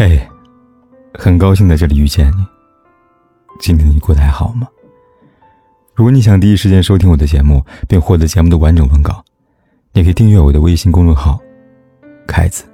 [0.00, 0.18] 嘿，
[1.12, 2.46] 很高兴在这里遇见你。
[3.60, 4.66] 今天你过得还好吗？
[5.94, 9.22] 如果你想第一时间收听我的节目，并获得节目的完整文稿，
[9.92, 11.38] 你可以订阅我的微信公众号
[12.26, 12.64] “凯子”。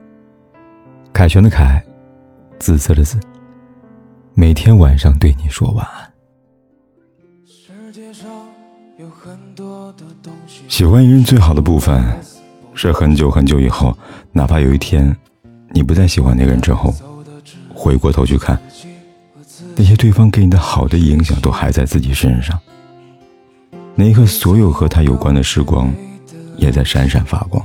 [1.12, 1.85] 凯旋的凯，
[2.61, 3.19] 紫色的紫。
[4.35, 6.08] 每天晚上对你说晚安。
[7.45, 8.29] 世界上
[9.01, 12.04] 有很多的东西喜欢一个人最好的部分，
[12.72, 13.99] 是很久很久以后，
[14.31, 15.13] 哪怕有一天，
[15.72, 16.95] 你不再喜欢那个人之后。
[17.87, 18.61] 回过头去看，
[19.77, 22.59] 那些对方给你的好的影响都还在自己身上。
[23.95, 25.95] 那一刻，所有和他有关的时光，
[26.57, 27.65] 也在闪闪发光。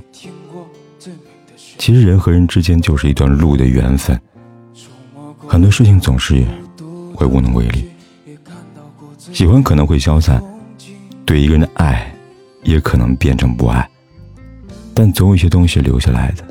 [1.79, 4.19] 其实，人和人之间就是一段路的缘分。
[5.47, 6.45] 很多事情总是
[7.15, 7.89] 会无能为力。
[9.33, 10.39] 喜欢可能会消散，
[11.25, 12.13] 对一个人的爱，
[12.61, 13.89] 也可能变成不爱。
[14.93, 16.50] 但总有一些东西留下来的。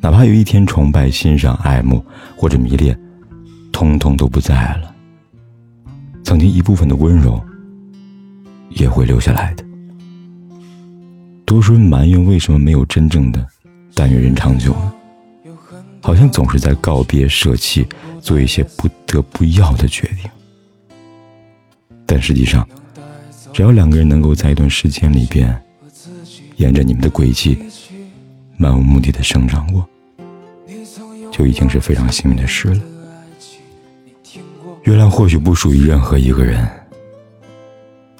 [0.00, 2.02] 哪怕有一天崇拜、欣赏、爱慕
[2.34, 2.98] 或者迷恋，
[3.70, 4.94] 通通都不在了。
[6.24, 7.38] 曾经一部分的温柔，
[8.70, 9.64] 也会留下来的。
[11.44, 13.44] 多数人埋怨为什么没有真正的
[13.94, 14.92] 但愿人长久呢？
[16.00, 17.86] 好像总是在告别、舍弃，
[18.20, 20.30] 做一些不得不要的决定。
[22.06, 22.66] 但实际上，
[23.52, 25.60] 只要两个人能够在一段时间里边，
[26.56, 27.58] 沿着你们的轨迹。
[28.60, 29.88] 漫无目的的生长过，
[31.32, 32.80] 就已经是非常幸运的事了。
[34.82, 36.68] 月亮或许不属于任何一个人，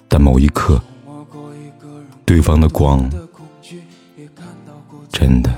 [0.09, 0.83] 但某一刻，
[2.25, 3.07] 对方的光，
[5.13, 5.55] 真的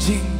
[0.00, 0.39] 静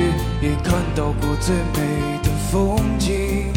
[0.41, 2.31] 也看到过最美的。
[2.51, 3.53] 风景，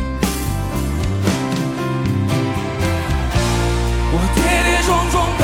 [4.12, 5.36] 我跌跌撞撞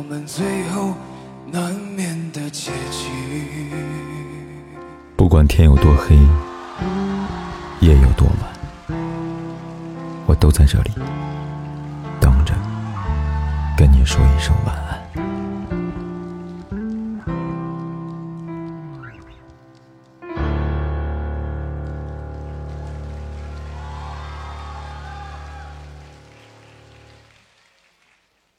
[0.00, 0.94] 我们最后
[1.52, 3.10] 难免的结局。
[5.14, 6.16] 不管天有多黑，
[7.80, 8.98] 夜有多晚，
[10.26, 10.90] 我都在这里
[12.18, 12.54] 等着，
[13.76, 14.98] 跟你说一声晚安。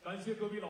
[0.04, 0.70] 感谢隔壁老。